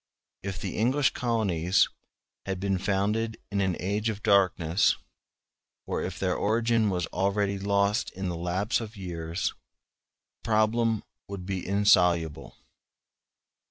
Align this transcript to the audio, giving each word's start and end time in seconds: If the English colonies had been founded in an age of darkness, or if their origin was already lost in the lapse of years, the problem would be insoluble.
If 0.41 0.59
the 0.59 0.77
English 0.77 1.11
colonies 1.11 1.87
had 2.47 2.59
been 2.59 2.79
founded 2.79 3.37
in 3.51 3.61
an 3.61 3.77
age 3.79 4.09
of 4.09 4.23
darkness, 4.23 4.97
or 5.85 6.01
if 6.01 6.17
their 6.17 6.35
origin 6.35 6.89
was 6.89 7.05
already 7.13 7.59
lost 7.59 8.09
in 8.13 8.27
the 8.27 8.35
lapse 8.35 8.81
of 8.81 8.97
years, 8.97 9.51
the 10.41 10.45
problem 10.45 11.03
would 11.27 11.45
be 11.45 11.63
insoluble. 11.63 12.57